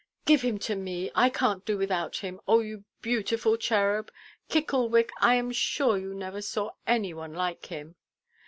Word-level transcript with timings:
"Give 0.25 0.41
him 0.41 0.57
to 0.65 0.75
me; 0.75 1.11
I 1.13 1.29
canʼt 1.29 1.63
do 1.65 1.77
without 1.77 2.15
him. 2.17 2.39
O 2.47 2.59
you 2.61 2.85
beautiful 3.03 3.55
cherub! 3.55 4.11
Kicklewick, 4.49 5.11
I 5.19 5.35
am 5.35 5.51
sure 5.51 5.95
you 5.95 6.15
never 6.15 6.41
saw 6.41 6.71
any 6.87 7.13
one 7.13 7.35
like 7.35 7.67
him." 7.67 7.93